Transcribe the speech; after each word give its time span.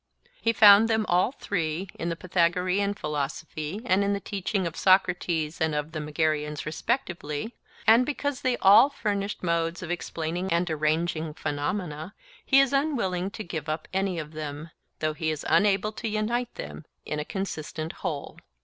He 0.41 0.51
found 0.51 0.87
them 0.87 1.05
all 1.07 1.31
three, 1.31 1.87
in 1.93 2.09
the 2.09 2.15
Pythagorean 2.15 2.95
philosophy 2.95 3.81
and 3.85 4.03
in 4.03 4.13
the 4.13 4.19
teaching 4.19 4.65
of 4.65 4.75
Socrates 4.75 5.61
and 5.61 5.75
of 5.75 5.91
the 5.91 5.99
Megarians 5.99 6.65
respectively; 6.65 7.53
and, 7.85 8.03
because 8.03 8.41
they 8.41 8.57
all 8.57 8.89
furnished 8.89 9.43
modes 9.43 9.83
of 9.83 9.91
explaining 9.91 10.51
and 10.51 10.67
arranging 10.71 11.35
phenomena, 11.35 12.15
he 12.43 12.59
is 12.59 12.73
unwilling 12.73 13.29
to 13.29 13.43
give 13.43 13.69
up 13.69 13.87
any 13.93 14.17
of 14.17 14.31
them, 14.31 14.71
though 15.01 15.13
he 15.13 15.29
is 15.29 15.45
unable 15.47 15.91
to 15.91 16.07
unite 16.07 16.55
them 16.55 16.83
in 17.05 17.19
a 17.19 17.23
consistent 17.23 17.91
whole. 18.01 18.39